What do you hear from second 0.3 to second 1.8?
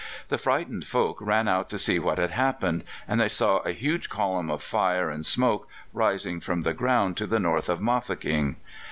frightened folk ran out to